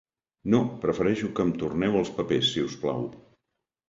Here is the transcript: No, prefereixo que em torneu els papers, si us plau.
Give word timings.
No, 0.53 0.59
prefereixo 0.85 1.29
que 1.39 1.45
em 1.47 1.51
torneu 1.63 1.97
els 1.99 2.09
papers, 2.21 2.47
si 2.55 2.65
us 2.71 2.79
plau. 2.87 3.05